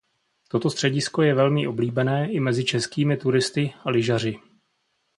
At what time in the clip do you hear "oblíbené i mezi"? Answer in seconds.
1.67-2.65